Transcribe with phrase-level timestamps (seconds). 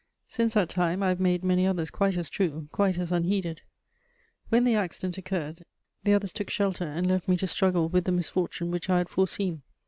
[0.27, 3.61] Since that time, I have made many others quite as true, quite as unheeded:
[4.49, 5.63] when the accident occurred,
[6.05, 9.09] the others took shelter and left me to struggle with the misfortune which I had
[9.09, 9.61] foreseen.